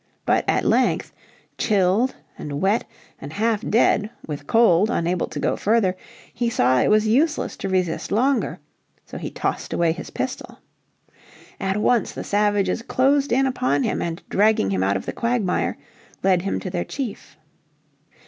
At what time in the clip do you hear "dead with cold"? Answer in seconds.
3.61-4.89